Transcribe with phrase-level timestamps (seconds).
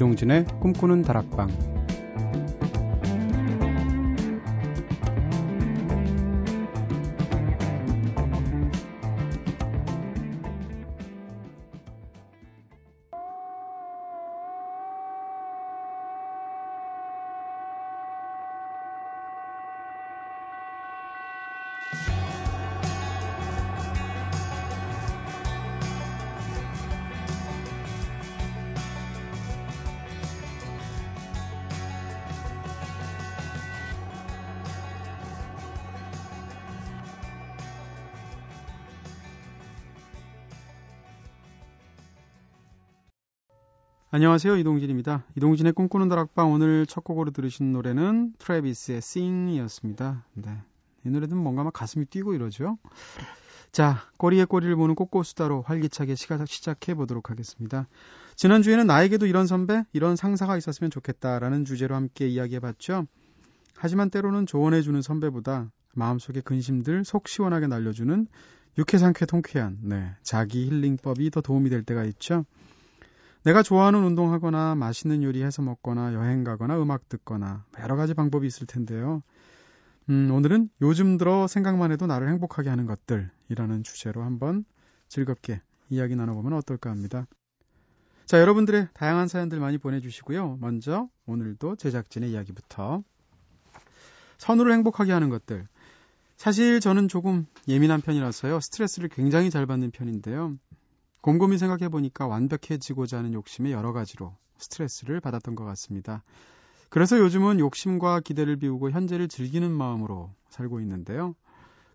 [0.00, 1.79] 이동진의 꿈꾸는 다락방
[44.20, 44.56] 안녕하세요.
[44.58, 45.24] 이동진입니다.
[45.38, 50.26] 이동진의 꿈꾸는 다락방 오늘 첫 곡으로 들으신 노래는 트래비스의 Sing이었습니다.
[50.34, 50.58] 네.
[51.06, 52.76] 이 노래는 뭔가 막 가슴이 뛰고 이러죠.
[53.72, 57.88] 자, 꼬리에 꼬리를 보는 꼬꼬수다로 활기차게 시작해 보도록 하겠습니다.
[58.36, 63.06] 지난주에는 나에게도 이런 선배, 이런 상사가 있었으면 좋겠다라는 주제로 함께 이야기해 봤죠.
[63.74, 68.26] 하지만 때로는 조언해 주는 선배보다 마음속의 근심들 속 시원하게 날려주는
[68.76, 72.44] 유쾌상쾌 통쾌한, 네, 자기 힐링법이 더 도움이 될 때가 있죠.
[73.42, 78.66] 내가 좋아하는 운동하거나 맛있는 요리 해서 먹거나 여행 가거나 음악 듣거나 여러 가지 방법이 있을
[78.66, 79.22] 텐데요.
[80.10, 84.64] 음, 오늘은 요즘 들어 생각만 해도 나를 행복하게 하는 것들이라는 주제로 한번
[85.08, 87.26] 즐겁게 이야기 나눠보면 어떨까 합니다.
[88.26, 90.58] 자, 여러분들의 다양한 사연들 많이 보내주시고요.
[90.60, 93.02] 먼저 오늘도 제작진의 이야기부터.
[94.38, 95.66] 선우를 행복하게 하는 것들.
[96.36, 98.60] 사실 저는 조금 예민한 편이라서요.
[98.60, 100.56] 스트레스를 굉장히 잘 받는 편인데요.
[101.20, 106.22] 곰곰이 생각해 보니까 완벽해지고자 하는 욕심에 여러 가지로 스트레스를 받았던 것 같습니다.
[106.88, 111.34] 그래서 요즘은 욕심과 기대를 비우고 현재를 즐기는 마음으로 살고 있는데요.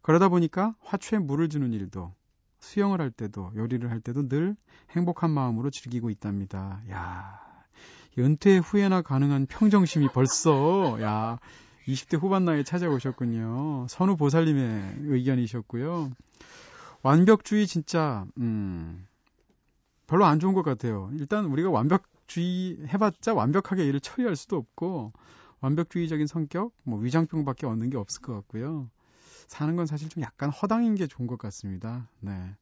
[0.02, 2.14] 그러다 보니까 화초에 물을 주는 일도
[2.60, 4.56] 수영을 할 때도 요리를 할 때도 늘
[4.92, 6.82] 행복한 마음으로 즐기고 있답니다.
[6.92, 7.40] 야,
[8.18, 11.40] 은퇴 후에나 가능한 평정심이 벌써 야
[11.88, 13.88] 20대 후반 나이에 찾아오셨군요.
[13.90, 16.12] 선우 보살님의 의견이셨고요.
[17.04, 19.06] 완벽주의 진짜 음
[20.08, 21.10] 별로 안 좋은 것 같아요.
[21.14, 25.14] 일단 우리가 완벽주의 해봤자 완벽하게 일을 처리할 수도 없고
[25.62, 28.90] 완벽주의적인 성격, 뭐 위장병밖에 얻는 게 없을 것 같고요.
[29.48, 32.08] 사는 건 사실 좀 약간 허당인 게 좋은 것 같습니다.
[32.20, 32.56] 네.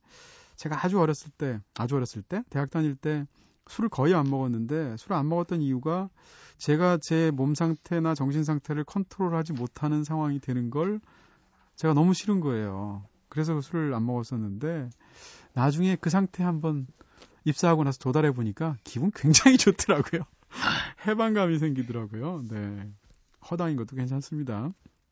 [0.56, 3.26] 제가 아주 어렸을 때, 아주 어렸을 때, 대학 다닐 때
[3.68, 6.10] 술을 거의 안 먹었는데 술을 안 먹었던 이유가
[6.58, 11.00] 제가 제 몸 상태나 정신 상태를 컨트롤하지 못하는 상황이 되는 걸
[11.76, 13.04] 제가 너무 싫은 거예요.
[13.30, 14.90] 그래서 술을 안 먹었었는데
[15.54, 16.88] 나중에 그 상태 한번
[17.46, 20.24] 입사하고 나서 도달해 보니까 기분 굉장히 좋더라고요.
[21.08, 22.46] 해방감이 생기더라고요.
[22.50, 22.92] 네.
[23.50, 24.72] 허당인 것도 괜찮습니다.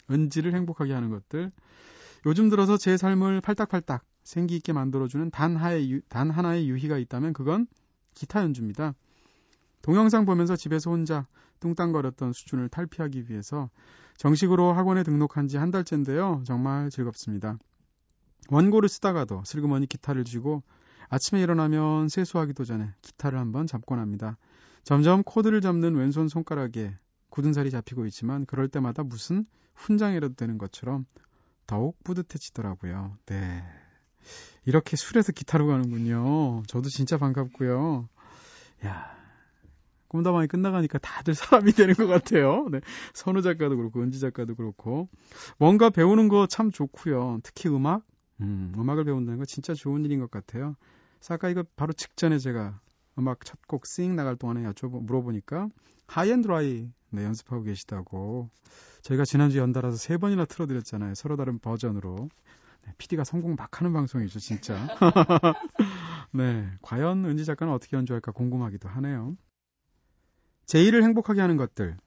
[0.10, 1.52] 은지를 행복하게 하는 것들.
[2.26, 7.68] 요즘 들어서 제 삶을 팔딱팔딱 생기 있게 만들어주는 단 하나의, 단 하나의 유희가 있다면 그건
[8.14, 8.94] 기타 연주입니다.
[9.82, 11.28] 동영상 보면서 집에서 혼자
[11.60, 13.70] 뚱땅거렸던 수준을 탈피하기 위해서
[14.18, 16.44] 정식으로 학원에 등록한 지 한 달째인데요.
[16.46, 17.58] 정말 즐겁습니다.
[18.50, 20.62] 원고를 쓰다가도 슬그머니 기타를 쥐고
[21.12, 24.38] 아침에 일어나면 세수하기도 전에 기타를 한번 잡곤 합니다.
[24.86, 26.96] 점점 코드를 잡는 왼손 손가락에
[27.30, 29.46] 굳은 살이 잡히고 있지만 그럴 때마다 무슨
[29.76, 31.06] 훈장이라도 되는 것처럼
[31.68, 33.18] 더욱 뿌듯해지더라고요.
[33.26, 33.62] 네.
[34.66, 36.64] 이렇게 술에서 기타로 가는군요.
[36.68, 38.08] 저도 진짜 반갑고요.
[38.86, 39.12] 야,
[40.08, 42.70] 꿈다방이 끝나가니까 다들 사람이 되는 것 같아요.
[42.72, 42.80] 네.
[43.14, 45.10] 선우 작가도 그렇고, 은지 작가도 그렇고.
[45.58, 47.40] 뭔가 배우는 거 참 좋고요.
[47.44, 48.06] 특히 음악?
[48.40, 50.76] 음, 음악을 배운다는 거 진짜 좋은 일인 것 같아요.
[51.30, 52.80] 아까 이거 바로 직전에 제가
[53.18, 55.70] 음악 첫 곡 싱 나갈 동안에 여쭤보 물어보니까
[56.08, 58.50] 하이앤드라이 네, 연습하고 계시다고
[59.02, 61.14] 저희가 지난주 연달아서 세 번이나 틀어드렸잖아요.
[61.16, 62.30] 서로 다른 버전으로.
[62.86, 64.76] 네, PD가 성공 막 하는 방송이죠, 진짜.
[66.32, 69.36] 네, 과연 은지 작가는 어떻게 연주할까 궁금하기도 하네요.
[70.66, 71.98] 제 일을 행복하게 하는 것들.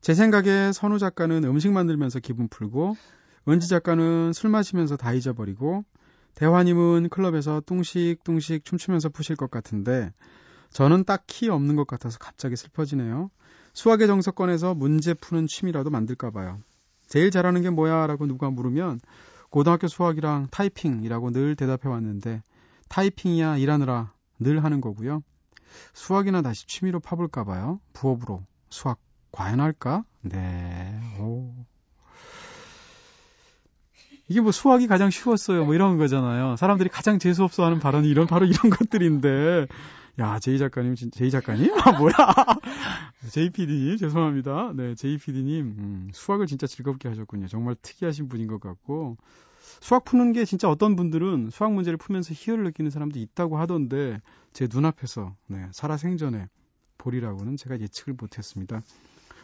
[0.00, 2.96] 제 생각에 선우 작가는 음식 만들면서 기분 풀고,
[3.48, 5.84] 은지 작가는 술 마시면서 다 잊어버리고,
[6.34, 10.12] 대화님은 클럽에서 뚱식뚱식 춤추면서 푸실 것 같은데
[10.70, 13.30] 저는 딱히 없는 것 같아서 갑자기 슬퍼지네요.
[13.74, 16.60] 수학의 정석권에서 문제 푸는 취미라도 만들까 봐요.
[17.06, 18.06] 제일 잘하는 게 뭐야?
[18.06, 19.00] 라고 누가 물으면
[19.50, 22.42] 고등학교 수학이랑 타이핑이라고 늘 대답해 왔는데
[22.88, 25.22] 타이핑이야 일하느라 늘 하는 거고요.
[25.92, 27.80] 수학이나 다시 취미로 파볼까 봐요.
[27.92, 28.98] 부업으로 수학
[29.30, 30.04] 과연 할까?
[30.22, 30.98] 네.
[31.18, 31.54] 오.
[34.32, 35.66] 이게 뭐 수학이 가장 쉬웠어요.
[35.66, 36.56] 뭐 이런 거잖아요.
[36.56, 39.66] 사람들이 가장 재수없어 하는 발언이 이런, 바로 이런 것들인데.
[40.20, 41.70] 야, 제이 작가님, 제이 작가님?
[41.84, 42.14] 아, 뭐야?
[43.28, 44.72] 제이피디님, 죄송합니다.
[44.74, 47.46] 네, 제이피디님, 음, 수학을 진짜 즐겁게 하셨군요.
[47.46, 49.18] 정말 특이하신 분인 것 같고.
[49.80, 54.22] 수학 푸는 게 진짜 어떤 분들은 수학 문제를 풀면서 희열을 느끼는 사람도 있다고 하던데,
[54.54, 56.48] 제 눈앞에서, 네, 살아생전에
[56.96, 58.80] 보리라고는 제가 예측을 못했습니다.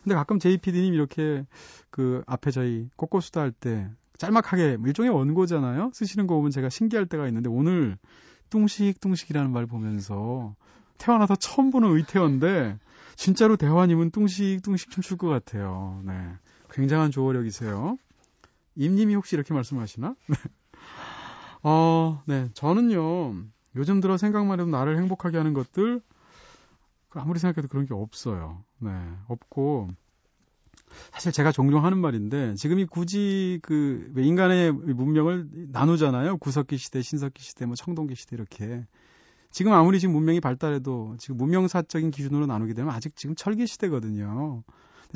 [0.02, 1.44] 근데 가끔 JPD님 이렇게
[1.90, 5.90] 그 앞에 저희 꽃꽃수다 할 때 짤막하게 일종의 원고잖아요.
[5.94, 7.96] 쓰시는 거 보면 제가 신기할 때가 있는데 오늘
[8.50, 10.54] 뚱식뚱식이라는 말 보면서
[10.98, 12.78] 태어나서 처음 보는 의태어인데
[13.16, 16.02] 진짜로 대화님은 뚱식뚱식 춤출 것 같아요.
[16.04, 16.12] 네.
[16.70, 17.96] 굉장한 조어력이세요.
[18.76, 20.14] 임님이 혹시 이렇게 말씀하시나?
[20.28, 20.36] 네.
[21.62, 22.48] 어, 네.
[22.54, 23.34] 저는요,
[23.76, 26.00] 요즘 들어 생각만 해도 나를 행복하게 하는 것들,
[27.10, 28.62] 아무리 생각해도 그런 게 없어요.
[28.78, 28.90] 네.
[29.26, 29.88] 없고,
[31.12, 36.38] 사실 제가 종종 하는 말인데, 지금이 굳이 그, 인간의 문명을 나누잖아요.
[36.38, 38.86] 구석기 시대, 신석기 시대, 뭐 청동기 시대 이렇게.
[39.50, 44.62] 지금 아무리 지금 문명이 발달해도 지금 문명사적인 기준으로 나누게 되면 아직 지금 철기 시대거든요.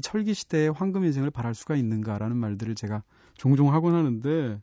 [0.00, 3.02] 철기 시대의 황금 인생을 바랄 수가 있는가라는 말들을 제가
[3.34, 4.60] 종종 하곤 하는데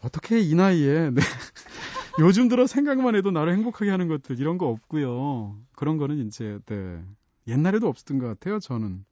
[0.00, 1.20] 어떻게 이 나이에 네.
[2.20, 5.56] 요즘 들어 생각만 해도 나를 행복하게 하는 것들 이런 거 없고요.
[5.74, 7.02] 그런 거는 이제 네.
[7.46, 8.58] 옛날에도 없었던 것 같아요.
[8.58, 9.04] 저는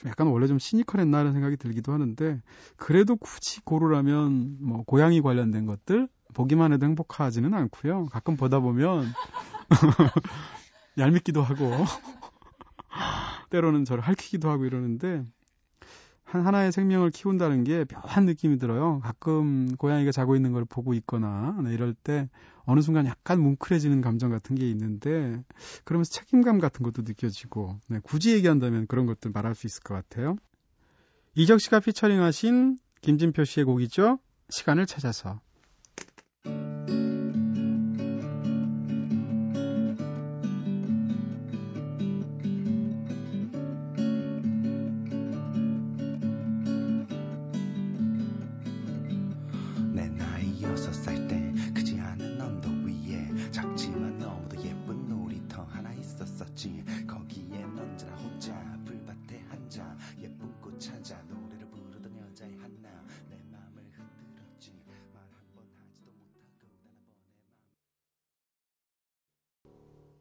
[0.00, 2.40] 좀 약간 원래 좀 시니컬했나 라는 생각이 들기도 하는데
[2.76, 8.06] 그래도 굳이 고르라면 뭐 고양이 관련된 것들 보기만 해도 행복하지는 않고요.
[8.06, 9.04] 가끔 보다 보면
[10.98, 11.70] 얄밉기도 하고
[13.50, 15.24] 때로는 저를 할퀴기도 하고 이러는데
[16.30, 19.00] 한 하나의 생명을 키운다는 게 묘한 느낌이 들어요.
[19.00, 22.28] 가끔 고양이가 자고 있는 걸 보고 있거나 네, 이럴 때
[22.64, 25.42] 어느 순간 약간 뭉클해지는 감정 같은 게 있는데
[25.84, 30.36] 그러면서 책임감 같은 것도 느껴지고 네, 굳이 얘기한다면 그런 것들 말할 수 있을 것 같아요.
[31.34, 34.20] 이적 씨가 피처링하신 김진표 씨의 곡이죠.
[34.50, 35.40] 시간을 찾아서.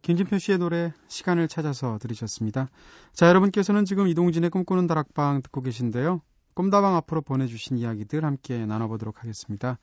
[0.09, 2.71] 김진표 씨의 노래 시간을 찾아서 들으셨습니다.
[3.13, 6.23] 자, 여러분께서는 지금 이동진의 꿈꾸는 다락방 듣고 계신데요.
[6.55, 9.77] 꿈다방 앞으로 보내주신 이야기들 함께 나눠보도록 하겠습니다.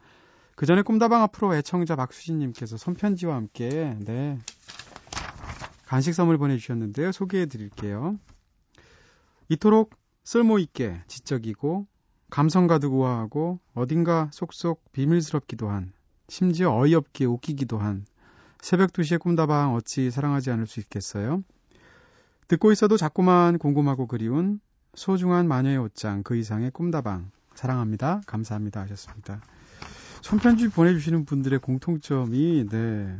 [0.57, 4.37] 그 전에 꿈다방 앞으로 애청자 박수진님께서 손편지와 함께 네
[5.85, 7.13] 간식 선물 보내주셨는데요.
[7.13, 8.19] 소개해 드릴게요.
[9.49, 9.95] 이토록
[10.25, 11.87] 쓸모 있게 지적이고
[12.31, 15.93] 감성 가득 우아하고 어딘가 속속 비밀스럽기도 한
[16.29, 18.05] 심지어 어이없게 웃기기도 한
[18.61, 21.43] 새벽 2시에 꿈다방 어찌 사랑하지 않을 수 있겠어요?
[22.49, 24.61] 듣고 있어도 자꾸만 궁금하고 그리운
[24.95, 28.23] 소중한 마녀의 옷장 그 이상의 꿈다방 사랑합니다.
[28.27, 29.41] 감사합니다 하셨습니다.
[30.23, 33.19] 손편지 보내주시는 분들의 공통점이 네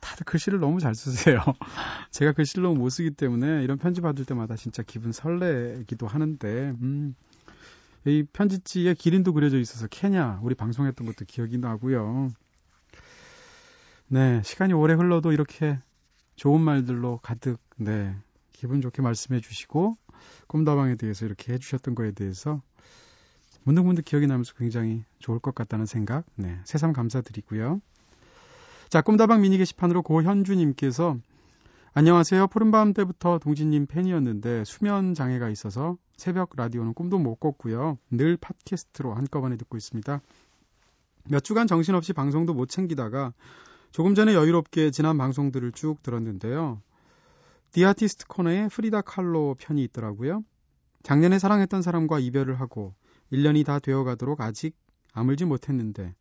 [0.00, 1.40] 다들 글씨를 너무 잘 쓰세요.
[2.10, 7.14] 제가 글씨를 너무 못 쓰기 때문에 이런 편지 받을 때마다 진짜 기분 설레기도 하는데 음,
[8.06, 12.30] 이 편지지에 기린도 그려져 있어서 케냐 우리 방송했던 것도 기억이 나고요.
[14.12, 15.78] 네, 시간이 오래 흘러도 이렇게
[16.34, 18.12] 좋은 말들로 가득, 네,
[18.50, 19.96] 기분 좋게 말씀해 주시고,
[20.48, 22.60] 꿈다방에 대해서 이렇게 해주셨던 거에 대해서
[23.62, 27.80] 문득문득 기억이 나면서 굉장히 좋을 것 같다는 생각, 네, 새삼 감사드리고요.
[28.88, 31.16] 자, 꿈다방 미니 게시판으로 고현주님께서
[31.94, 32.48] 안녕하세요.
[32.48, 37.96] 푸른밤 때부터 동진님 팬이었는데 수면 장애가 있어서 새벽 라디오는 꿈도 못 꿨고요.
[38.10, 40.20] 늘 팟캐스트로 한꺼번에 듣고 있습니다.
[41.28, 43.34] 몇 주간 정신없이 방송도 못 챙기다가
[43.92, 46.80] 조금 전에 여유롭게 지난 방송들을 쭉 들었는데요.
[47.72, 50.44] The Artist 코너에 프리다 칼로 편이 있더라고요.
[51.02, 52.94] 작년에 사랑했던 사람과 이별을 하고
[53.32, 54.76] 1년이 다 되어가도록 아직
[55.12, 56.14] 아물지 못했는데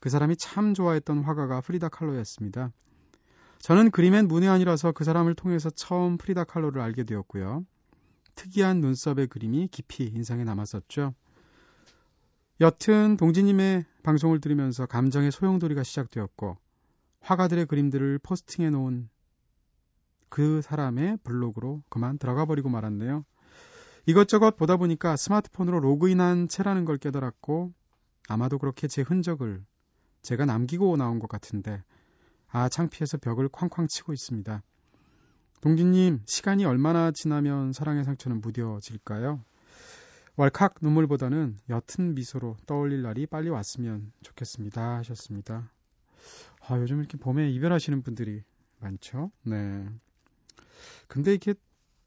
[0.00, 2.72] 그 사람이 참 좋아했던 화가가 프리다 칼로였습니다.
[3.60, 7.64] 저는 그림엔 문외한이라서 그 사람을 통해서 처음 프리다 칼로를 알게 되었고요.
[8.36, 11.14] 특이한 눈썹의 그림이 깊이 인상에 남았었죠.
[12.60, 16.56] 여튼 동지님의 방송을 들으면서 감정의 소용돌이가 시작되었고
[17.20, 19.08] 화가들의 그림들을 포스팅해 놓은
[20.28, 23.24] 그 사람의 블로그로 그만 들어가 버리고 말았네요.
[24.06, 27.72] 이것저것 보다 보니까 스마트폰으로 로그인한 채라는 걸 깨달았고
[28.28, 29.64] 아마도 그렇게 제 흔적을
[30.22, 31.82] 제가 남기고 나온 것 같은데
[32.48, 34.62] 아 창피해서 벽을 쾅쾅 치고 있습니다.
[35.60, 39.44] 동진님 시간이 얼마나 지나면 사랑의 상처는 무뎌질까요?
[40.36, 45.72] 왈칵 눈물보다는 옅은 미소로 떠올릴 날이 빨리 왔으면 좋겠습니다 하셨습니다.
[46.66, 48.42] 아, 요즘 이렇게 봄에 이별하시는 분들이
[48.80, 49.30] 많죠.
[49.44, 49.88] 네.
[51.06, 51.54] 근데 이렇게,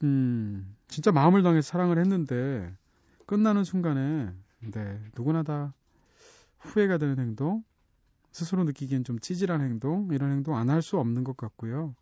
[0.02, 2.74] 음, 진짜 마음을 당해서 사랑을 했는데,
[3.26, 4.32] 끝나는 순간에,
[4.72, 5.74] 네, 누구나 다
[6.60, 7.64] 후회가 되는 행동,
[8.32, 11.94] 스스로 느끼기엔 좀 찌질한 행동, 이런 행동 안 할 수 없는 것 같고요.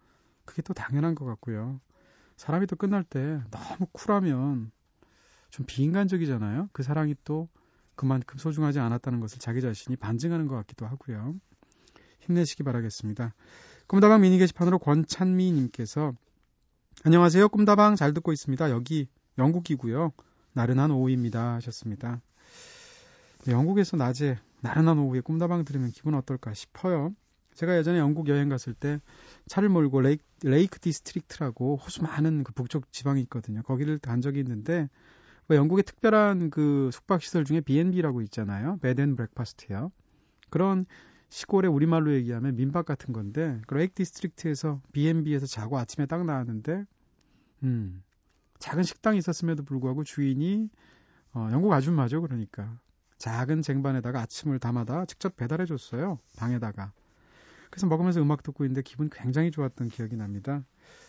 [0.46, 1.80] 그게 또 당연한 것 같고요.
[2.36, 4.72] 사람이 또 끝날 때 너무 쿨하면
[5.50, 6.70] 좀 비인간적이잖아요.
[6.72, 7.48] 그 사랑이 또
[7.96, 11.36] 그만큼 소중하지 않았다는 것을 자기 자신이 반증하는 것 같기도 하고요.
[12.20, 13.34] 힘내시기 바라겠습니다.
[13.86, 16.14] 꿈다방 미니 게시판으로 권찬미 님께서
[17.04, 17.48] 안녕하세요.
[17.48, 18.70] 꿈다방 잘 듣고 있습니다.
[18.70, 19.08] 여기
[19.38, 20.12] 영국이고요.
[20.52, 22.20] 나른한 오후입니다 하셨습니다.
[23.44, 27.14] 네, 영국에서 낮에 나른한 오후에 꿈다방 들으면 기분 어떨까 싶어요.
[27.54, 29.00] 제가 예전에 영국 여행 갔을 때
[29.46, 33.62] 차를 몰고 Lake, Lake District라고 호수 많은 그 북쪽 지방이 있거든요.
[33.62, 34.88] 거기를 간 적이 있는데
[35.46, 38.78] 뭐 영국의 특별한 그 숙박 시설 중에 B&B라고 있잖아요.
[38.82, 39.90] Bed and Breakfast요.
[40.48, 40.86] 그런
[41.30, 46.84] 시골의 우리말로 얘기하면 민박 같은 건데 그 Lake District에서 B&B에서 자고 아침에 딱 나왔는데
[47.62, 48.02] 음.
[48.58, 50.68] 작은 식당이 있었음에도 불구하고 주인이
[51.32, 52.20] 어, 영국 아줌마죠.
[52.20, 52.78] 그러니까
[53.18, 56.18] 작은 쟁반에다가 아침을 담아다 직접 배달해 줬어요.
[56.36, 56.92] 방에다가.
[57.70, 60.64] 그래서 먹으면서 음악 듣고 있는데 기분 굉장히 좋았던 기억이 납니다.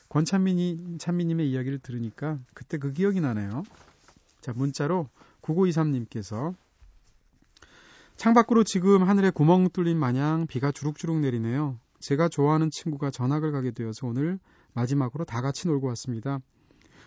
[0.10, 3.64] 권찬민이 찬미님의 이야기를 들으니까 그때 그 기억이 나네요.
[4.40, 5.10] 자 문자로
[5.42, 6.56] 9923님께서
[8.22, 11.80] 창밖으로 지금 하늘에 구멍 뚫린 마냥 비가 주룩주룩 내리네요.
[12.02, 14.38] 제가 좋아하는 친구가 전학을 가게 되어서 오늘
[14.74, 16.38] 마지막으로 다 같이 놀고 왔습니다.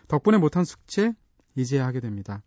[0.08, 1.12] 덕분에 못한 숙제
[1.54, 2.42] 이제야 하게 됩니다.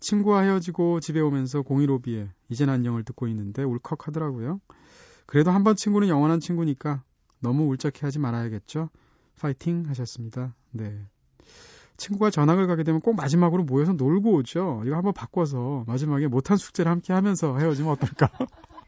[0.00, 4.62] 친구와 헤어지고 집에 오면서 015B에 이젠 안녕을 듣고 있는데 울컥하더라고요.
[5.26, 7.02] 그래도 한 번 친구는 영원한 친구니까
[7.40, 8.88] 너무 울적해 하지 말아야겠죠.
[9.38, 10.54] 파이팅 하셨습니다.
[10.70, 10.98] 네.
[12.02, 14.82] 친구가 전학을 가게 되면 꼭 마지막으로 모여서 놀고 오죠.
[14.84, 18.28] 이거 한번 바꿔서 마지막에 못한 숙제를 함께 하면서 헤어지면 어떨까?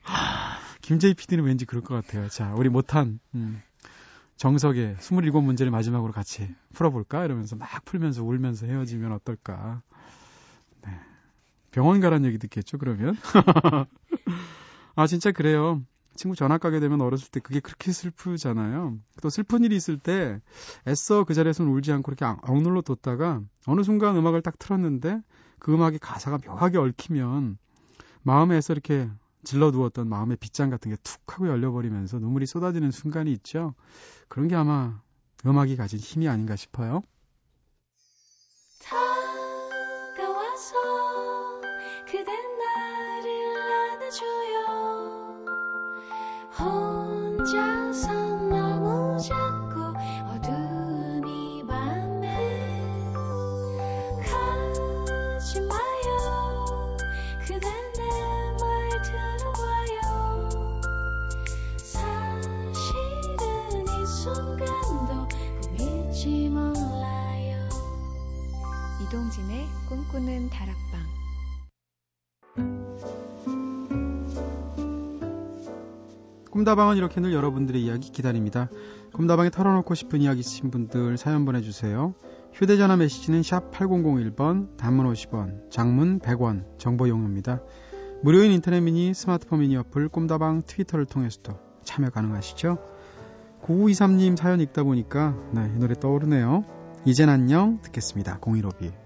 [0.83, 2.29] 김재희 PD는 왠지 그럴 것 같아요.
[2.29, 3.63] 자, 우리 못한 음,
[4.37, 7.25] 정석의 27문제를 마지막으로 같이 풀어볼까?
[7.25, 9.83] 이러면서 막 풀면서 울면서 헤어지면 어떨까?
[10.85, 10.91] 네.
[11.71, 13.17] 병원 가란 얘기 듣겠죠, 그러면?
[14.97, 15.83] 아, 진짜 그래요.
[16.15, 18.99] 친구 전학 가게 되면 어렸을 때 그게 그렇게 슬프잖아요.
[19.23, 20.41] 또 슬픈 일이 있을 때
[20.87, 25.21] 애써 그 자리에서는 울지 않고 이렇게 억눌러 뒀다가 어느 순간 음악을 딱 틀었는데
[25.59, 27.59] 그 음악의 가사가 묘하게 얽히면
[28.23, 29.09] 마음에 서 이렇게
[29.45, 33.75] 질러 두었던 마음의 빗장 같은 게 툭 하고 열려버리면서 눈물이 쏟아지는 순간이 있죠.
[34.29, 35.01] 그런 게 아마
[35.45, 37.03] 음악이 가진 힘이 아닌가 싶어요.
[70.15, 71.01] 꿈꾸는 다락방
[76.53, 78.69] 꿈다방은 이렇게 늘 여러분들의 이야기 기다립니다.
[79.13, 82.15] 꿈다방에 털어놓고 싶은 이야기 있으신 분들 사연 보내주세요.
[82.53, 87.61] 휴대전화 메시지는 샵 8001번, 단문 50원, 장문 100원, 정보 용료입니다.
[88.23, 92.79] 무료인 인터넷 미니, 스마트폰 미니 어플, 꿈다방 트위터를 통해서도 참여 가능하시죠?
[93.63, 96.65] 9923님 사연 읽다 보니까 네, 이 노래 떠오르네요.
[97.05, 98.39] 이젠 안녕 듣겠습니다.
[98.39, 98.93] 015B.
[98.93, 99.04] 처음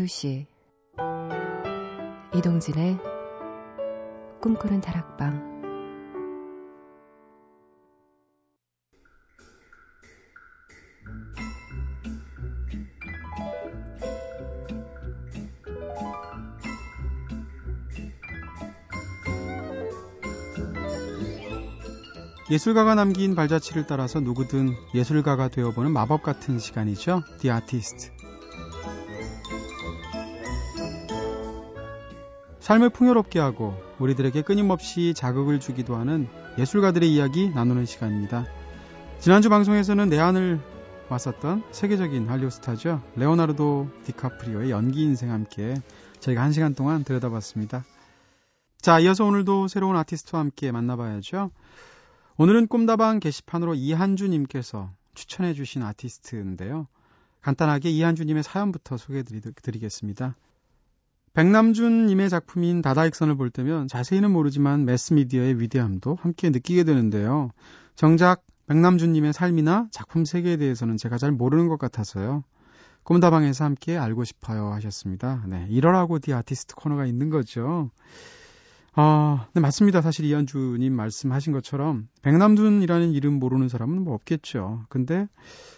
[0.00, 0.46] 2시
[2.34, 2.98] 이동진의
[4.40, 5.50] 꿈꾸는 다락방
[22.50, 27.22] 예술가가 남긴 발자취를 따라서 누구든 예술가가 되어보는 마법 같은 시간이죠.
[27.40, 28.19] The Artist.
[32.70, 38.46] 삶을 풍요롭게 하고 우리들에게 끊임없이 자극을 주기도 하는 예술가들의 이야기 나누는 시간입니다.
[39.18, 40.60] 지난주 방송에서는 내한을
[41.08, 43.02] 왔었던 세계적인 한류 스타죠.
[43.16, 45.74] 레오나르도 디카프리오의 연기 인생 함께
[46.20, 47.84] 저희가 한 시간 동안 들여다봤습니다.
[48.80, 51.50] 자, 이어서 오늘도 새로운 아티스트와 함께 만나봐야죠.
[52.36, 56.86] 오늘은 꿈다방 게시판으로 이한주님께서 추천해주신 아티스트인데요.
[57.40, 60.36] 간단하게 이한주님의 사연부터 소개해드리겠습니다.
[61.34, 67.50] 백남준님의 작품인 다다익선을 볼 때면 자세히는 모르지만 매스미디어의 위대함도 함께 느끼게 되는데요.
[67.94, 72.42] 정작 백남준님의 삶이나 작품 세계에 대해서는 제가 잘 모르는 것 같아서요.
[73.04, 75.44] 꿈다방에서 함께 알고 싶어요 하셨습니다.
[75.46, 77.90] 네, 이러라고 디 아티스트 코너가 있는 거죠.
[78.92, 80.02] 아, 네, 맞습니다.
[80.02, 84.84] 사실 이한주님 말씀하신 것처럼 백남준이라는 이름 모르는 사람은 뭐 없겠죠.
[84.88, 85.28] 근데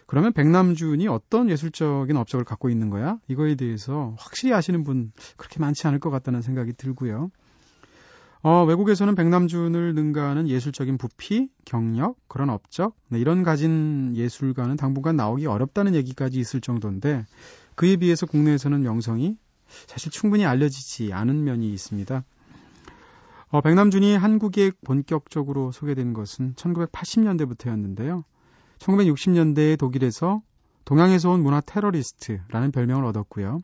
[0.06, 3.18] 그러면 백남준이 어떤 예술적인 업적을 갖고 있는 거야?
[3.28, 7.30] 이거에 대해서 확실히 아시는 분 그렇게 많지 않을 것 같다는 생각이 들고요.
[8.44, 15.46] 어, 외국에서는 백남준을 능가하는 예술적인 부피, 경력, 그런 업적, 네, 이런 가진 예술가는 당분간 나오기
[15.46, 17.24] 어렵다는 얘기까지 있을 정도인데
[17.76, 19.36] 그에 비해서 국내에서는 명성이
[19.86, 22.24] 사실 충분히 알려지지 않은 면이 있습니다.
[23.52, 28.24] 어, 백남준이 한국에 본격적으로 소개된 것은 1980년대부터였는데요.
[28.78, 30.40] 1960년대에 독일에서
[30.86, 33.60] 동양에서 온 문화 테러리스트라는 별명을 얻었고요.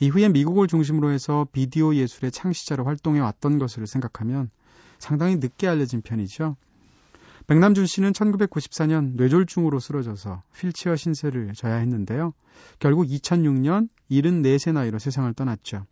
[0.00, 4.48] 이후에 미국을 중심으로 해서 비디오 예술의 창시자로 활동해 왔던 것을 생각하면
[4.98, 6.56] 상당히 늦게 알려진 편이죠.
[7.46, 12.32] 백남준 씨는 1994년 뇌졸중으로 쓰러져서 휠체어 신세를 져야 했는데요.
[12.78, 15.84] 결국 2006년 74세 나이로 세상을 떠났죠.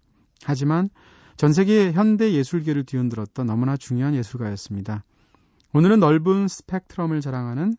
[0.45, 0.89] 하지만
[1.37, 5.03] 전 세계 현대 예술계를 뒤흔들었던 너무나 중요한 예술가였습니다.
[5.73, 7.76] 오늘은 넓은 스펙트럼을 자랑하는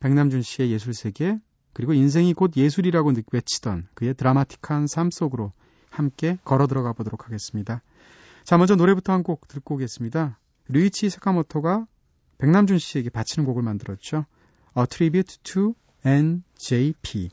[0.00, 1.38] 백남준 씨의 예술 세계
[1.72, 5.52] 그리고 인생이 곧 예술이라고 외치던 그의 드라마틱한 삶 속으로
[5.90, 7.82] 함께 걸어 들어가 보도록 하겠습니다.
[8.44, 10.38] 자, 먼저 노래부터 한 곡 듣고 오겠습니다.
[10.68, 11.86] 류이치 사카모토가
[12.38, 14.26] 백남준 씨에게 바치는 곡을 만들었죠.
[14.76, 15.74] A Tribute to
[16.04, 17.30] NJP.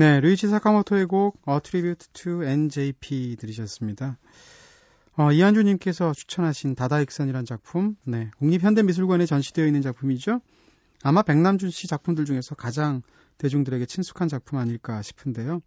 [0.00, 4.16] 네, 루이치 사카모토의 곡 A Tribute to NJP 들으셨습니다.
[5.18, 10.40] 어, 이한주님께서 추천하신 다다익선이란 작품, 네, 국립현대미술관에 전시되어 있는 작품이죠.
[11.02, 13.02] 아마 백남준 씨 작품들 중에서 가장
[13.36, 15.60] 대중들에게 친숙한 작품 아닐까 싶은데요.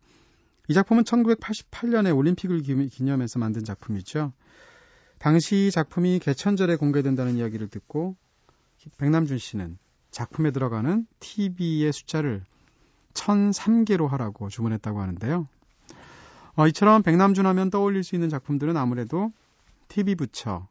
[0.68, 4.34] 이 작품은 1988년에 올림픽을 기념해서 만든 작품이죠.
[5.20, 8.16] 당시 작품이 개천절에 공개된다는 이야기를 듣고
[8.98, 9.78] 백남준 씨는
[10.10, 12.44] 작품에 들어가는 TV의 숫자를
[13.14, 15.48] 1003개로 하라고 주문했다고 하는데요.
[16.56, 19.32] 어, 이처럼 백남준 하면 떠올릴 수 있는 작품들은 아무래도
[19.88, 20.68] TV 부처,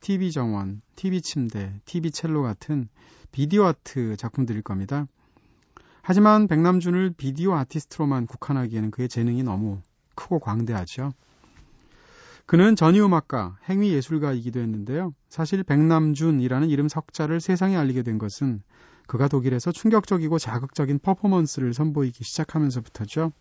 [0.00, 2.88] TV 정원, TV 침대, TV 첼로 같은
[3.32, 5.06] 비디오 아트 작품들일 겁니다.
[6.00, 9.80] 하지만 백남준을 비디오 아티스트로만 국한하기에는 그의 재능이 너무
[10.14, 11.12] 크고 광대하죠.
[12.46, 15.12] 그는 전위음악가, 행위예술가이기도 했는데요.
[15.28, 18.62] 사실 백남준이라는 이름 석자를 세상에 알리게 된 것은
[19.06, 23.32] 그가 독일에서 충격적이고 자극적인 퍼포먼스를 선보이기 시작하면서부터죠.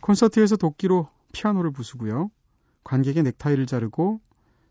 [0.00, 2.30] 콘서트에서 도끼로 피아노를 부수고요.
[2.84, 4.20] 관객의 넥타이를 자르고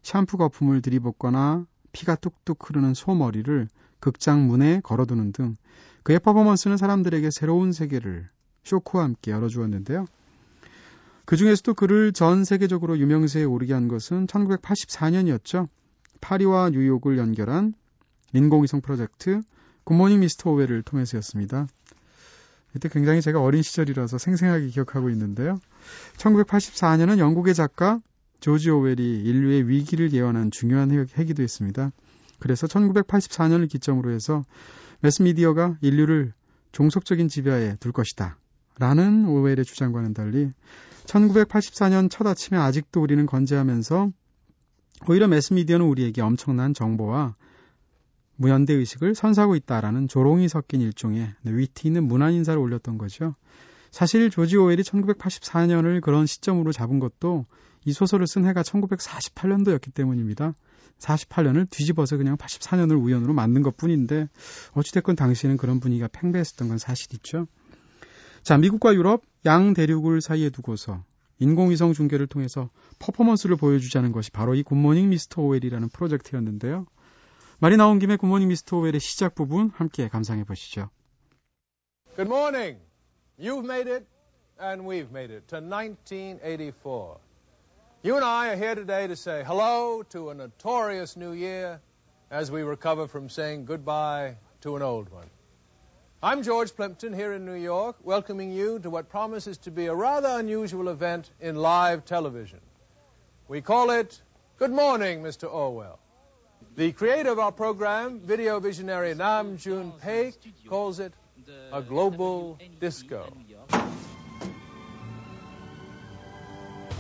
[0.02, 3.68] 샴푸 거품을 들이붓거나 피가 뚝뚝 흐르는 소머리를
[4.00, 5.56] 극장 문에 걸어두는 등
[6.04, 8.30] 그의 퍼포먼스는 사람들에게 새로운 세계를
[8.64, 10.06] 쇼크와 함께 열어주었는데요.
[11.26, 15.68] 그 중에서도 그를 전 세계적으로 유명세에 오르게 한 것은 1984년이었죠.
[16.22, 17.74] 파리와 뉴욕을 연결한
[18.34, 19.42] 인공위성 프로젝트
[19.88, 21.66] 굿모닝 미스터 오웰을 통해서였습니다.
[22.76, 25.62] 이때 굉장히 제가 어린 시절이라서 생생하게 기억하고 있는데요.
[26.18, 28.02] 1984년은 영국의 작가
[28.42, 31.94] 조지 오웰이 인류의 위기를 예언한 중요한 해기도 했습니다.
[32.38, 34.44] 그래서 1984년을 기점으로 해서
[35.00, 36.34] 매스미디어가 인류를
[36.74, 38.38] 종속적인 지배하에 둘 것이다.
[38.80, 40.52] 라는 오웰의 주장과는 달리
[41.06, 44.12] 1984년 첫 아침에 아직도 우리는 건재하면서
[45.08, 47.36] 오히려 매스미디어는 우리에게 엄청난 정보와
[48.38, 53.36] 무연대 의식을 선사하고 있다라는 조롱이 섞인 일종의 위트 있는 문안 인사를 올렸던 거죠.
[53.92, 57.46] 사실 조지 오웰이 1984년을 그런 시점으로 잡은 것도
[57.86, 60.54] 이 소설을 쓴 해가 1948년도였기 때문입니다.
[61.00, 64.30] 48년을 뒤집어서 그냥 84년을 우연으로 만든 것 뿐인데
[64.74, 67.48] 어찌됐건 당시에는 그런 분위기가 팽배했었던 건 사실이죠.
[68.44, 71.04] 자, 미국과 유럽 양 대륙을 사이에 두고서
[71.40, 72.70] 인공위성 중계를 통해서
[73.00, 76.86] 퍼포먼스를 보여주자는 것이 바로 이 굿모닝 미스터 오웰이라는 프로젝트였는데요.
[77.59, 80.91] 말이 나온 김에 굿모닝 미스터 오웰의 시작 부분 함께 감상해 보시죠.
[82.17, 82.81] Good morning.
[83.39, 84.07] You've made it
[84.61, 87.19] and we've made it to 1984.
[88.03, 91.81] You and I are here today to say hello to a notorious new year
[92.31, 95.31] as we recover from saying goodbye to an old one.
[96.25, 99.95] I'm George Plimpton here in New York, welcoming you to what promises to be a
[99.95, 102.61] rather unusual event in live television.
[103.49, 104.21] We call it
[104.59, 105.53] Good Morning, Mr.
[105.53, 105.99] Orwell.
[106.78, 110.36] The creator of our program, video visionary Nam June Paik,
[110.70, 111.12] calls it
[111.74, 113.26] a global disco.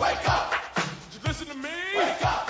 [0.01, 0.51] Wake up!
[1.11, 1.69] Did you listen to me?
[1.95, 2.49] Wake up!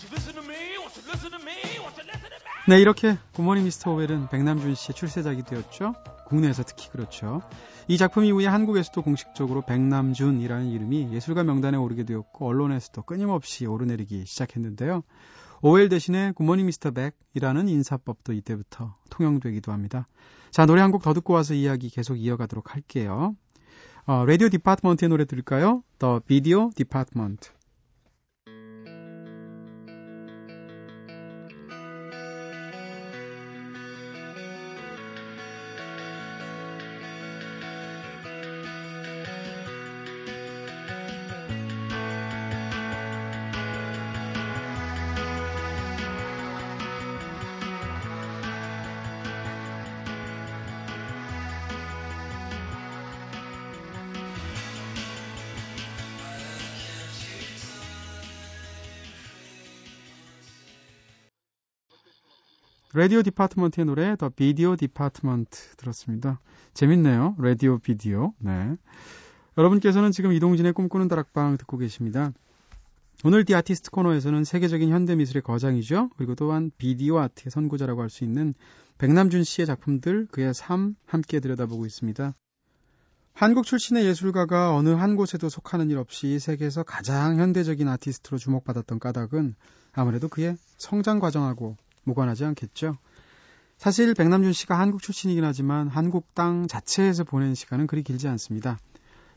[0.00, 0.54] Did you listen to me?
[0.78, 1.78] Won't you listen to me?
[1.78, 2.68] Won't you listen to me?
[2.68, 5.94] 네, 이렇게 굿모닝 미스터 오웰은 백남준 씨의 출세작이 되었죠.
[6.28, 7.42] 국내에서 특히 그렇죠.
[7.86, 15.02] 이 작품 이후에 한국에서도 공식적으로 백남준이라는 이름이 예술가 명단에 오르게 되었고 언론에서도 끊임없이 오르내리기 시작했는데요.
[15.62, 20.08] 오웰 대신에 굿모닝 미스터 백이라는 인사법도 이때부터 통용되기도 합니다.
[20.50, 23.36] 자, 노래 한 곡 더 듣고 와서 이야기 계속 이어가도록 할게요.
[24.04, 25.82] 어, 라디오 디파트먼트의 노래 들을까요?
[26.00, 27.50] The Video Department.
[63.02, 66.38] Radio Department의 노래 The Video Department 들었습니다.
[66.72, 67.34] 재밌네요.
[67.36, 68.32] 라디오 비디오.
[68.38, 68.76] 네.
[69.58, 72.30] 여러분께서는 지금 이동진의 꿈꾸는 다락방 듣고 계십니다.
[73.24, 76.10] 오늘 The Artist 코너에서는 세계적인 현대 미술의 거장이죠.
[76.16, 78.54] 그리고 또한 비디오 아트의 선구자라고 할 수 있는
[78.98, 82.36] 백남준 씨의 작품들, 그의 삶 함께 들여다보고 있습니다.
[83.32, 89.56] 한국 출신의 예술가가 어느 한 곳에도 속하는 일 없이 세계에서 가장 현대적인 아티스트로 주목받았던 까닭은
[89.90, 92.96] 아무래도 그의 성장 과정하고 무관하지 않겠죠.
[93.76, 98.78] 사실 백남준 씨가 한국 출신이긴 하지만 한국 땅 자체에서 보낸 시간은 그리 길지 않습니다.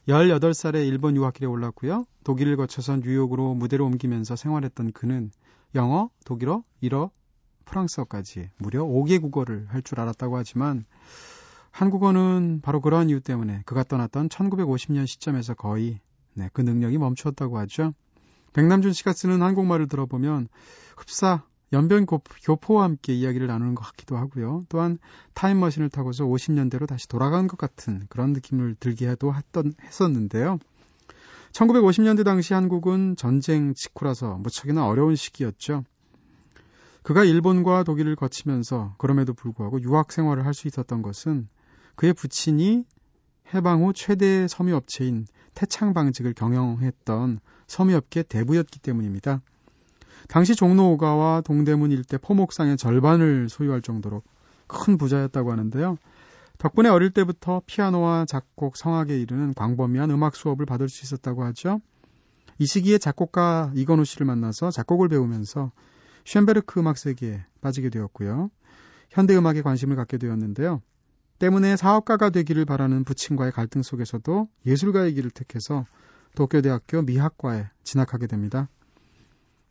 [0.08, 2.06] 18살에 일본 유학길에 올랐고요.
[2.24, 5.32] 독일을 거쳐서 뉴욕으로 무대로 옮기면서 생활했던 그는
[5.74, 7.10] 영어, 독일어, 일어,
[7.66, 10.86] 프랑스어까지 무려 5개 국어를 할 줄 알았다고 하지만
[11.72, 16.00] 한국어는 바로 그러한 이유 때문에 그가 떠났던 1950년 시점에서 거의
[16.36, 17.94] 네, 그 능력이 멈추었다고 하죠.
[18.54, 20.48] 백남준 씨가 쓰는 한국말을 들어보면
[20.96, 24.66] 흡사 연변 교포와 함께 이야기를 나누는 것 같기도 하고요.
[24.70, 24.98] 또한
[25.34, 30.60] 타임머신을 타고서 50년대로 다시 돌아간 것 같은 그런 느낌을 들게 해도 했던, 했었는데요.
[31.52, 35.84] 1950년대 당시 한국은 전쟁 직후라서 무척이나 어려운 시기였죠.
[37.02, 41.48] 그가 일본과 독일을 거치면서 그럼에도 불구하고 유학 생활을 할 수 있었던 것은
[41.96, 42.84] 그의 부친이
[43.54, 49.42] 해방 후 최대 섬유업체인 태창방직을 경영했던 섬유업계 대부였기 때문입니다.
[50.28, 54.24] 당시 종로 오가와 동대문 일대 포목상의 절반을 소유할 정도로
[54.68, 55.98] 큰 부자였다고 하는데요.
[56.58, 61.82] 덕분에 어릴 때부터 피아노와 작곡, 성악에 이르는 광범위한 음악 수업을 받을 수 있었다고 하죠.
[62.58, 65.72] 이 시기에 작곡가 이건우 씨를 만나서 작곡을 배우면서
[66.24, 68.50] 쉔베르크 음악 세계에 빠지게 되었고요.
[69.10, 70.82] 현대 음악에 관심을 갖게 되었는데요.
[71.38, 75.86] 때문에 사업가가 되기를 바라는 부친과의 갈등 속에서도 예술가의 길을 택해서
[76.36, 78.70] 도쿄대학교 미학과에 진학하게 됩니다.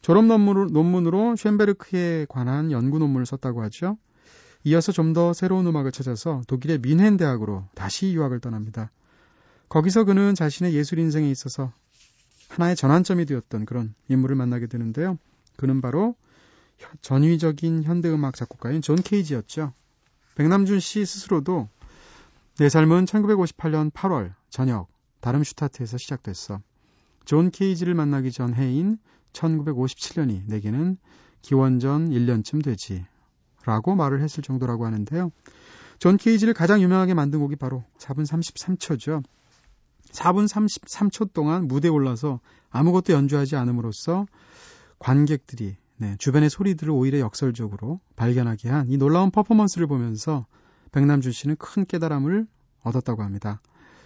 [0.05, 3.97] 졸업 논문으로, 논문으로 쉔베르크에 관한 연구 논문을 썼다고 하죠.
[4.65, 8.91] 이어서 좀 더 새로운 음악을 찾아서 독일의 민헨 대학으로 다시 유학을 떠납니다.
[9.71, 11.73] 거기서 그는 자신의 예술 인생에 있어서
[12.51, 15.17] 하나의 전환점이 되었던 그런 인물을 만나게 되는데요.
[15.57, 16.15] 그는 바로
[17.01, 19.73] 전위적인 현대 음악 작곡가인 존 케이지였죠.
[20.35, 21.71] 백남준 씨 스스로도
[22.59, 24.87] 내 삶은 1958년 8월 저녁
[25.21, 26.61] 다름슈타트에서 시작됐어.
[27.25, 28.99] 존 케이지를 만나기 전 해인
[29.35, 30.97] 1957년이 내게는
[31.43, 33.05] 기원전 1년쯤 되지.
[33.67, 35.31] 라고 말을 했을 정도라고 하는데요.
[35.99, 39.23] 존 케이지를 가장 유명하게 만든 곡이 바로 4분 33초죠.
[40.13, 44.27] 4분 33초 동안 무대에 올라서 아무것도 연주하지 않음으로써
[44.99, 50.47] 관객들이 네, 주변의 소리들을 오히려 역설적으로 발견하게 한 이 놀라운 퍼포먼스를 보면서
[50.93, 52.47] 백남준 씨는 큰 깨달음을
[52.83, 53.61] 얻었다고 합니다.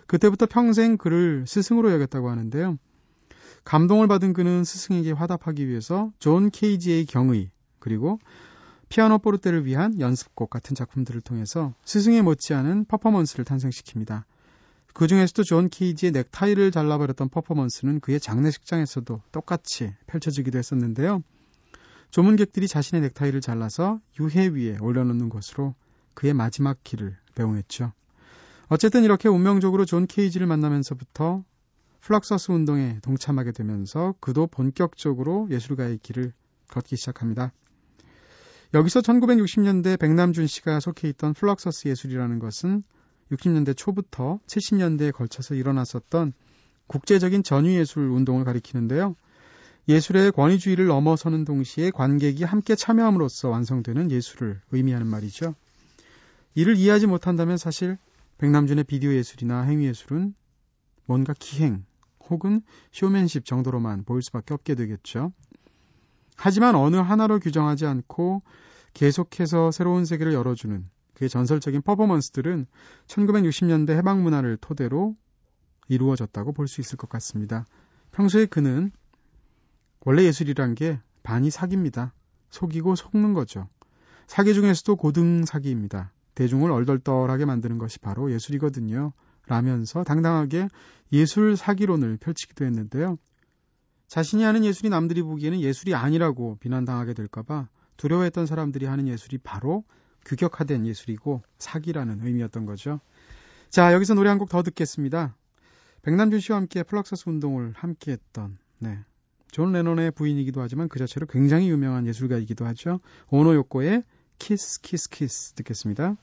[0.06, 2.78] 그때부터 평생 그를 스승으로 여겼다고 하는데요.
[3.64, 8.18] 감동을 받은 그는 스승에게 화답하기 위해서 존 케이지에의 경의 그리고
[8.88, 14.24] 피아노 포르테를 위한 연습곡 같은 작품들을 통해서 스승에 못지않은 퍼포먼스를 탄생시킵니다.
[14.94, 21.22] 그 중에서도 존 케이지의 넥타이를 잘라버렸던 퍼포먼스는 그의 장례식장에서도 똑같이 펼쳐지기도 했었는데요.
[22.10, 25.74] 조문객들이 자신의 넥타이를 잘라서 유해 위에 올려놓는 것으로
[26.14, 27.92] 그의 마지막 길을 배웅했죠.
[28.68, 31.44] 어쨌든 이렇게 운명적으로 존 케이지를 만나면서부터
[32.00, 36.32] 플럭서스 운동에 동참하게 되면서 그도 본격적으로 예술가의 길을
[36.68, 37.52] 걷기 시작합니다.
[38.74, 42.82] 여기서 1960년대 백남준 씨가 속해 있던 플럭서스 예술이라는 것은
[43.32, 46.32] 60년대 초부터 70년대에 걸쳐서 일어났었던
[46.86, 49.14] 국제적인 전위예술 운동을 가리키는데요.
[49.88, 55.54] 예술의 권위주의를 넘어서는 동시에 관객이 함께 참여함으로써 완성되는 예술을 의미하는 말이죠.
[56.54, 57.96] 이를 이해하지 못한다면 사실
[58.36, 60.34] 백남준의 비디오 예술이나 행위 예술은
[61.06, 61.84] 뭔가 기행
[62.30, 62.62] 혹은
[62.92, 65.32] 쇼맨십 정도로만 보일 수밖에 없게 되겠죠.
[66.36, 68.42] 하지만 어느 하나로 규정하지 않고
[68.94, 72.66] 계속해서 새로운 세계를 열어주는 그의 전설적인 퍼포먼스들은
[73.06, 75.16] 1960년대 해방 문화를 토대로
[75.88, 77.64] 이루어졌다고 볼 수 있을 것 같습니다.
[78.12, 78.92] 평소에 그는
[80.04, 82.14] 원래 예술이란 게 반이 사기입니다.
[82.50, 83.68] 속이고 속는 거죠.
[84.26, 86.12] 사기 중에서도 고등 사기입니다.
[86.34, 89.12] 대중을 얼떨떨하게 만드는 것이 바로 예술이거든요.
[89.48, 90.68] 라면서 당당하게
[91.12, 93.18] 예술 사기론을 펼치기도 했는데요.
[94.06, 99.84] 자신이 하는 예술이 남들이 보기에는 예술이 아니라고 비난당하게 될까봐 두려워했던 사람들이 하는 예술이 바로
[100.24, 103.00] 규격화된 예술이고 사기라는 의미였던 거죠.
[103.70, 105.36] 자, 여기서 노래 한 곡 더 듣겠습니다.
[106.02, 108.98] 백남준 씨와 함께 플럭서스 운동을 함께 했던, 네.
[109.50, 113.00] 존 레논의 부인이기도 하지만 그 자체로 굉장히 유명한 예술가이기도 하죠.
[113.30, 114.04] 오노 요코의
[114.38, 116.16] Kiss, Kiss, Kiss 듣겠습니다.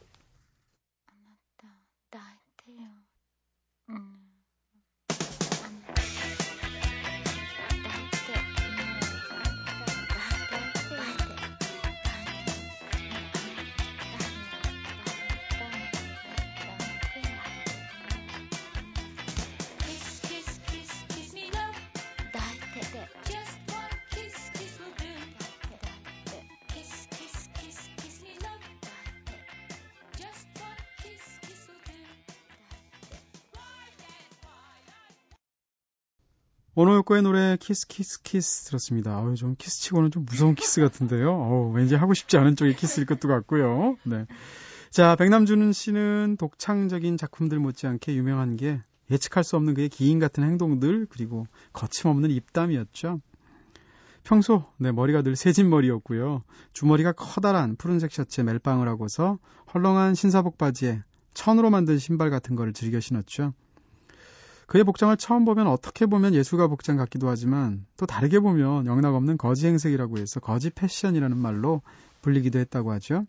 [36.85, 39.19] 오노요코의 노래 Kiss Kiss Kiss 들었습니다.
[39.19, 41.31] 어우, 좀 키스치고는 좀 무서운 키스 같은데요.
[41.31, 43.97] 어우, 왠지 하고 싶지 않은 쪽의 키스일 것도 같고요.
[44.03, 44.27] 네.
[44.91, 51.07] 자, 백남준 씨는 독창적인 작품들 못지않게 유명한 게 예측할 수 없는 그의 기인 같은 행동들
[51.09, 53.19] 그리고 거침없는 입담이었죠.
[54.23, 56.43] 평소 네, 머리가 늘 새집 머리였고요.
[56.73, 59.39] 주머니가 커다란 푸른색 셔츠에 멜빵을 하고서
[59.73, 61.01] 헐렁한 신사복 바지에
[61.33, 63.53] 천으로 만든 신발 같은 거를 즐겨 신었죠.
[64.67, 69.37] 그의 복장을 처음 보면 어떻게 보면 예술가 복장 같기도 하지만 또 다르게 보면 영락 없는
[69.37, 71.81] 거지 행색이라고 해서 거지 패션이라는 말로
[72.21, 73.25] 불리기도 했다고 하죠.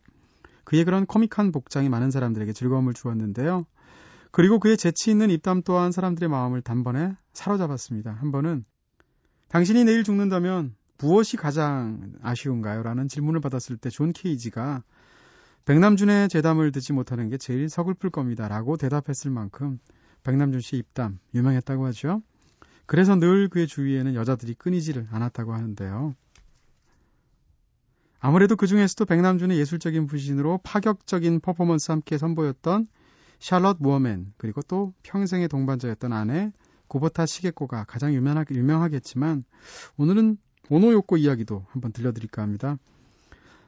[0.65, 3.67] 그의 그런 코믹한 복장이 많은 사람들에게 즐거움을 주었는데요.
[4.31, 8.13] 그리고 그의 재치 있는 입담 또한 사람들의 마음을 단번에 사로잡았습니다.
[8.13, 8.65] 한 번은
[9.49, 12.83] 당신이 내일 죽는다면 무엇이 가장 아쉬운가요?
[12.83, 14.83] 라는 질문을 받았을 때 존 케이지가
[15.67, 18.49] 백남준의 재담을 듣지 못하는 게 제일 서글플 겁니다.
[18.49, 19.79] 라고 대답했을 만큼
[20.27, 22.21] 백남준 씨 입담 유명했다고 하죠.
[22.87, 26.15] 그래서 늘 그의 주위에는 여자들이 끊이지를 않았다고 하는데요.
[28.19, 32.89] 아무래도 그 중에서도 백남준의 예술적인 분신으로 파격적인 퍼포먼스 함께 선보였던
[33.39, 36.53] 샬럿 무어맨 그리고 또 평생의 동반자였던 아내
[36.89, 39.45] 구보타 시게코가 가장 유명하, 유명하겠지만
[39.97, 40.39] 오늘은
[40.71, 42.79] 오노요코 이야기도 한번 들려드릴까 합니다.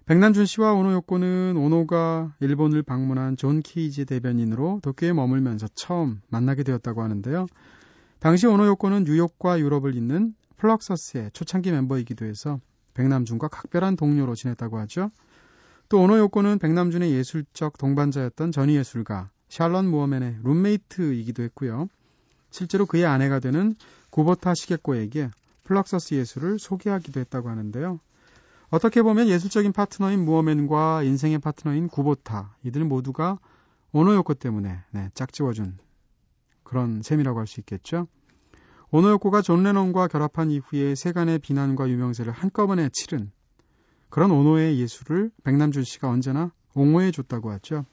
[0.08, 7.02] 백남준 씨와 오노 요코는 오노가 일본을 방문한 존 케이지 대변인으로 도쿄에 머물면서 처음 만나게 되었다고
[7.02, 7.44] 하는데요.
[8.18, 12.58] 당시 오노 요코는 뉴욕과 유럽을 잇는 플럭서스의 초창기 멤버이기도 해서
[12.94, 15.10] 백남준과 각별한 동료로 지냈다고 하죠.
[15.90, 21.86] 또 오노 요코는 백남준의 예술적 동반자였던 전위 예술가 샬럿 무어맨의 룸메이트이기도 했고요.
[22.50, 23.74] 실제로 그의 아내가 되는
[24.08, 25.28] 구보타 시게코에게
[25.64, 28.00] 플럭서스 예술을 소개하기도 했다고 하는데요.
[28.70, 33.38] 어떻게 보면 예술적인 파트너인 무어맨과 인생의 파트너인 구보타 이들 모두가
[33.92, 35.78] 오노요코 때문에 네, 짝지워준
[36.64, 38.06] 그런 셈이라고 할 수 있겠죠.
[38.90, 43.30] 오노요코가 존 레논과 결합한 이후에 세간의 비난과 유명세를 한꺼번에 치른
[44.10, 47.86] 그런 오노의 예술을 백남준 씨가 언제나 옹호해 줬다고 하죠.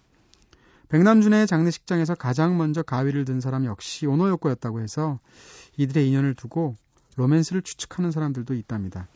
[0.90, 5.20] 백남준의 장례식장에서 가장 먼저 가위를 든 사람 역시 오노요코였다고 해서
[5.78, 6.76] 이들의 인연을 두고
[7.16, 9.08] 로맨스를 추측하는 사람들도 있답니다.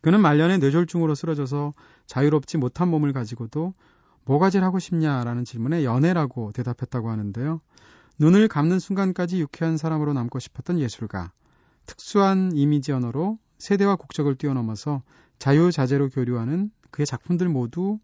[0.00, 1.74] 그는 말년에 뇌졸중으로 쓰러져서
[2.06, 3.74] 자유롭지 못한 몸을 가지고도
[4.24, 7.60] 뭐가 제일 하고 싶냐라는 질문에 연애라고 대답했다고 하는데요.
[8.18, 11.32] 눈을 감는 순간까지 유쾌한 사람으로 남고 싶었던 예술가.
[11.86, 15.02] 특수한 이미지 언어로 세대와 국적을 뛰어넘어서
[15.38, 17.98] 자유자재로 교류하는 그의 작품들 모두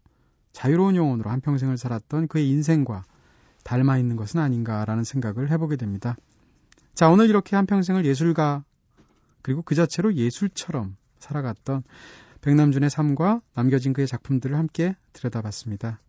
[0.53, 3.03] 자유로운 영혼으로 한평생을 살았던 그의 인생과
[3.63, 6.15] 닮아 있는 것은 아닌가라는 생각을 해보게 됩니다.
[6.95, 8.63] 자, 오늘 이렇게 한평생을 예술가
[9.43, 11.83] 그리고 그 자체로 예술처럼 살아갔던
[12.41, 15.99] 백남준의 삶과 남겨진 그의 작품들을 함께 들여다봤습니다.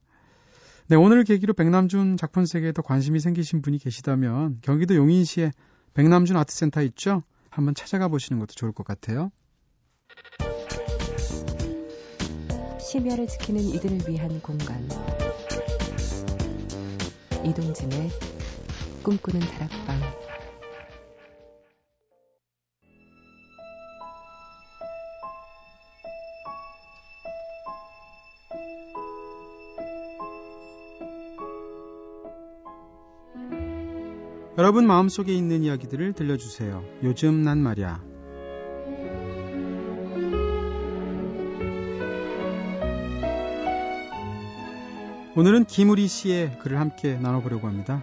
[0.89, 5.53] 네, 오늘 계기로 백남준 작품 세계에 더 관심이 생기신 분이 계시다면 경기도 용인시에
[5.95, 7.23] 백남준 아트센터 있죠?
[7.51, 9.31] 한번 찾아가 보시는 것도 좋을 것 같아요.
[12.81, 14.89] 심야를 지키는 이들을 위한 공간.
[17.45, 18.11] 이동진의
[19.03, 20.18] 꿈꾸는 다락방.
[34.59, 36.83] 여러분 마음속에 있는 이야기들을 들려주세요.
[37.05, 38.03] 요즘 난 말야.
[45.37, 48.03] 오늘은 김우리 씨의 글을 함께 나눠보려고 합니다.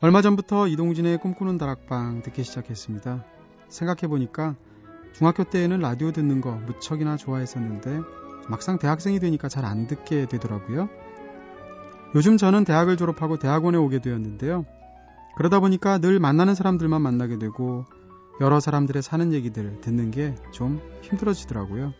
[0.00, 3.24] 얼마 전부터 이동진의 꿈꾸는 다락방 듣기 시작했습니다.
[3.68, 4.56] 생각해보니까
[5.12, 8.00] 중학교 때에는 라디오 듣는 거 무척이나 좋아했었는데
[8.48, 10.88] 막상 대학생이 되니까 잘 안 듣게 되더라고요.
[12.16, 14.66] 요즘 저는 대학을 졸업하고 대학원에 오게 되었는데요.
[15.36, 17.84] 그러다 보니까 늘 만나는 사람들만 만나게 되고
[18.40, 21.92] 여러 사람들의 사는 얘기들 듣는 게 좀 힘들어지더라고요.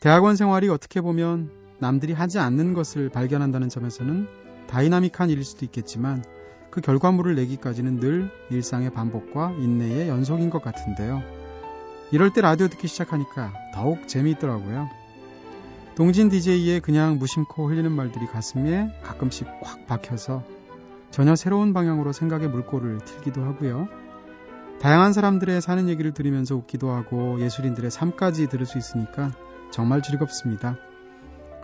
[0.00, 4.26] 대학원 생활이 어떻게 보면 남들이 하지 않는 것을 발견한다는 점에서는
[4.68, 6.24] 다이나믹한 일일 수도 있겠지만
[6.70, 11.22] 그 결과물을 내기까지는 늘 일상의 반복과 인내의 연속인 것 같은데요.
[12.12, 14.88] 이럴 때 라디오 듣기 시작하니까 더욱 재미있더라고요.
[15.96, 20.42] 동진 DJ의 그냥 무심코 흘리는 말들이 가슴에 가끔씩 꽉 박혀서
[21.10, 23.88] 전혀 새로운 방향으로 생각의 물꼬를 틀기도 하고요.
[24.80, 29.32] 다양한 사람들의 사는 얘기를 들으면서 웃기도 하고 예술인들의 삶까지 들을 수 있으니까
[29.70, 30.76] 정말 즐겁습니다.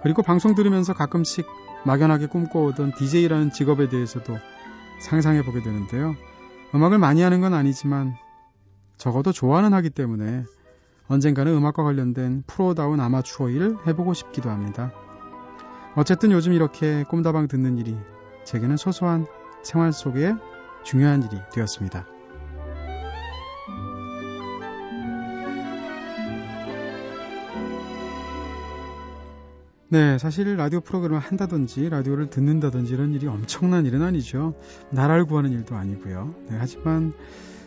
[0.02, 1.46] 그리고 방송 들으면서 가끔씩
[1.84, 4.36] 막연하게 꿈꿔오던 DJ라는 직업에 대해서도
[5.00, 6.14] 상상해 보게 되는데요.
[6.74, 8.14] 음악을 많이 하는 건 아니지만
[8.98, 10.44] 적어도 좋아는 하기 때문에
[11.08, 14.92] 언젠가는 음악과 관련된 프로다운 아마추어 일 해보고 싶기도 합니다.
[15.94, 17.96] 어쨌든 요즘 이렇게 꿈다방 듣는 일이
[18.44, 19.26] 제게는 소소한
[19.66, 20.32] 생활 속에
[20.84, 22.06] 중요한 일이 되었습니다.
[29.88, 34.54] 네, 사실 라디오 프로그램을 한다든지 라디오를 듣는다든지 이런 일이 엄청난 일은 아니죠.
[34.90, 36.34] 나라를 구하는 일도 아니고요.
[36.48, 37.12] 네, 하지만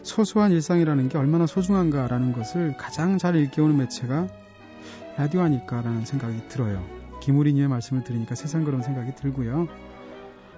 [0.04, 4.28] 소소한 일상이라는 게 얼마나 소중한가라는 것을 가장 잘 일깨우는 매체가
[5.18, 6.82] 라디오 아닐까라는 생각이 들어요.
[7.22, 9.68] 김우리님의 말씀을 들으니까 세상 그런 생각이 들고요.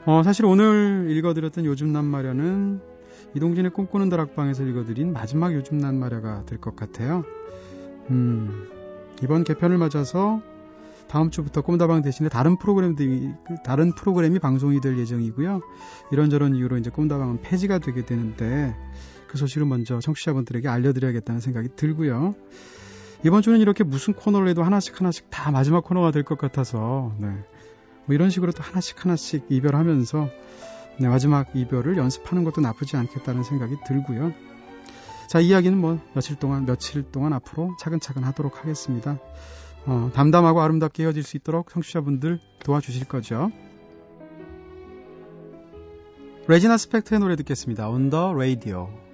[0.05, 2.81] 어, 사실 오늘 읽어드렸던 요즘 난마려는
[3.35, 7.23] 이동진의 꿈꾸는 다락방에서 읽어드린 마지막 요즘 난 마려가 될 것 같아요.
[8.09, 8.67] 음,
[9.23, 10.41] 이번 개편을 맞아서
[11.07, 13.29] 다음 주부터 꿈다방 대신에 다른 프로그램들이
[13.63, 15.61] 다른 프로그램이 방송이 될 예정이고요.
[16.11, 18.75] 이런저런 이유로 이제 꿈다방은 폐지가 되게 되는데
[19.27, 22.33] 그 소식을 먼저 청취자분들에게 알려드려야겠다는 생각이 들고요.
[23.23, 27.27] 이번 주는 이렇게 무슨 코너를 해도 하나씩 하나씩 다 마지막 코너가 될 것 같아서 네.
[28.05, 30.29] 뭐 이런 식으로 또 하나씩 하나씩 이별하면서
[30.99, 34.33] 네, 마지막 이별을 연습하는 것도 나쁘지 않겠다는 생각이 들고요.
[35.27, 39.17] 자, 이야기는 뭐 며칠 동안 며칠 동안 앞으로 차근차근 하도록 하겠습니다.
[39.85, 43.51] 어, 담담하고 아름답게 헤어질 수 있도록 청취자분들 도와주실 거죠.
[46.47, 47.87] 레지나 스펙트의 노래 듣겠습니다.
[47.87, 49.10] The Radio.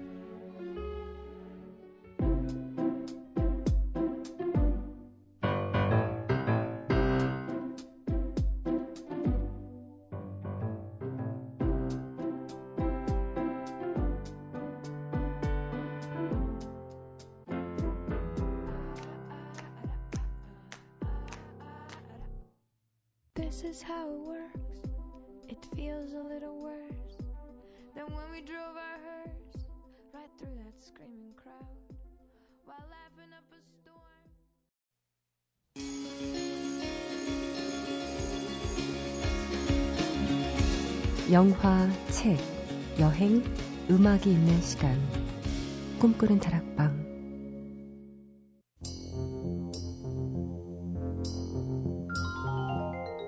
[42.17, 42.35] 책,
[42.99, 43.43] 여행,
[43.91, 44.97] 음악이 있는 시간.
[45.99, 47.05] 꿈꾸는 다락방.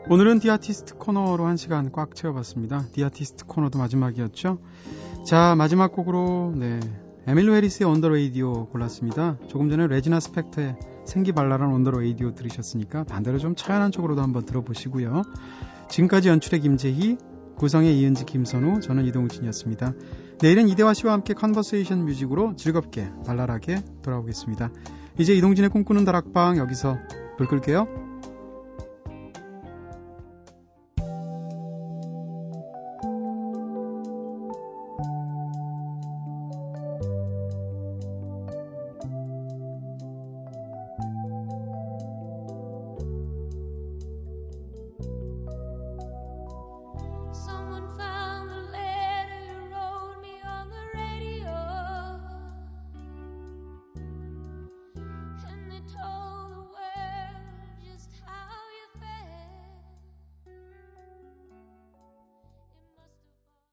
[0.09, 2.87] 오늘은 The Artist 코너로 한 시간 꽉 채워봤습니다.
[2.91, 4.57] The Artist 코너도 마지막이었죠.
[5.23, 6.79] 자, 마지막 곡으로, 네.
[7.27, 9.37] 에밀루 해리스의 On the Radio 골랐습니다.
[9.47, 10.75] 조금 전에 레지나 스펙터의
[11.05, 15.21] 생기발랄한 On the Radio 들으셨으니까 반대로 좀 처연한 쪽으로도 한번 들어보시고요.
[15.89, 17.17] 지금까지 연출의 김재희,
[17.59, 19.93] 구성의 이은지 김선우, 저는 이동진이었습니다.
[20.41, 24.71] 내일은 이대화 씨와 함께 컨버세이션 뮤직으로 즐겁게 발랄하게 돌아오겠습니다.
[25.17, 26.97] 이제 이동진의 꿈꾸는 다락방 여기서
[27.37, 28.08] 불 끌게요.